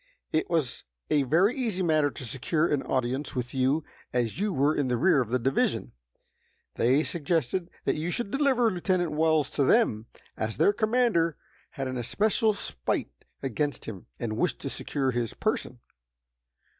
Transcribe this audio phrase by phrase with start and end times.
[0.33, 4.73] It was a very easy matter to secure an audience with you as you were
[4.75, 5.91] in the rear of the division.
[6.73, 11.37] They suggested that you should deliver Lieutenant Wells to them, as their commander
[11.77, 15.77] had an especial spite against him, and wished to secure his person.